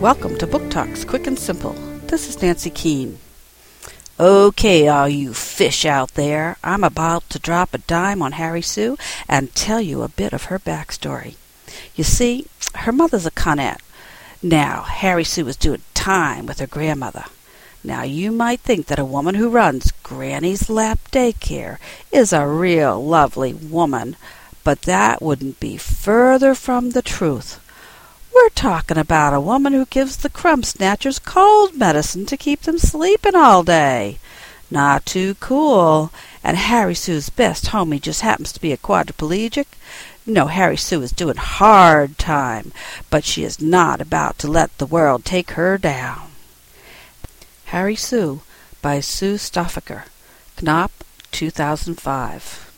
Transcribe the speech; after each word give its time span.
Welcome 0.00 0.38
to 0.38 0.46
Book 0.46 0.70
Talks 0.70 1.04
Quick 1.04 1.26
and 1.26 1.38
Simple. 1.38 1.74
This 2.06 2.26
is 2.26 2.40
Nancy 2.40 2.70
Keene. 2.70 3.18
Okay, 4.18 4.88
all 4.88 5.10
you 5.10 5.34
fish 5.34 5.84
out 5.84 6.14
there, 6.14 6.56
I'm 6.64 6.82
about 6.82 7.28
to 7.28 7.38
drop 7.38 7.74
a 7.74 7.78
dime 7.78 8.22
on 8.22 8.32
Harry 8.32 8.62
Sue 8.62 8.96
and 9.28 9.54
tell 9.54 9.78
you 9.78 10.00
a 10.00 10.08
bit 10.08 10.32
of 10.32 10.44
her 10.44 10.58
backstory. 10.58 11.34
You 11.94 12.02
see, 12.02 12.46
her 12.76 12.92
mother's 12.92 13.26
a 13.26 13.30
Connet. 13.30 13.76
Now, 14.42 14.84
Harry 14.84 15.22
Sue 15.22 15.44
was 15.44 15.56
doing 15.58 15.82
time 15.92 16.46
with 16.46 16.60
her 16.60 16.66
grandmother. 16.66 17.26
Now, 17.84 18.02
you 18.02 18.32
might 18.32 18.60
think 18.60 18.86
that 18.86 18.98
a 18.98 19.04
woman 19.04 19.34
who 19.34 19.50
runs 19.50 19.92
Granny's 20.02 20.70
Lap 20.70 20.98
Daycare 21.12 21.76
is 22.10 22.32
a 22.32 22.46
real 22.46 23.04
lovely 23.04 23.52
woman, 23.52 24.16
but 24.64 24.80
that 24.82 25.20
wouldn't 25.20 25.60
be 25.60 25.76
further 25.76 26.54
from 26.54 26.92
the 26.92 27.02
truth. 27.02 27.60
We're 28.34 28.48
talking 28.50 28.96
about 28.96 29.34
a 29.34 29.40
woman 29.40 29.72
who 29.72 29.86
gives 29.86 30.16
the 30.16 30.30
crumb 30.30 30.62
snatchers 30.62 31.18
cold 31.18 31.76
medicine 31.76 32.26
to 32.26 32.36
keep 32.36 32.62
them 32.62 32.78
sleeping 32.78 33.34
all 33.34 33.62
day. 33.62 34.18
Not 34.70 35.04
too 35.04 35.34
cool. 35.40 36.12
And 36.44 36.56
Harry 36.56 36.94
Sue's 36.94 37.28
best 37.28 37.66
homie 37.66 38.00
just 38.00 38.20
happens 38.20 38.52
to 38.52 38.60
be 38.60 38.72
a 38.72 38.76
quadriplegic. 38.76 39.66
No, 40.24 40.46
Harry 40.46 40.76
Sue 40.76 41.02
is 41.02 41.12
doing 41.12 41.36
hard 41.36 42.16
time, 42.18 42.72
but 43.10 43.24
she 43.24 43.42
is 43.42 43.60
not 43.60 44.00
about 44.00 44.38
to 44.38 44.48
let 44.48 44.76
the 44.78 44.86
world 44.86 45.24
take 45.24 45.52
her 45.52 45.76
down. 45.76 46.30
Harry 47.66 47.96
Sue 47.96 48.42
by 48.80 49.00
Sue 49.00 49.38
Stauffacher. 49.38 50.04
Knopf, 50.62 51.02
2005. 51.32 52.69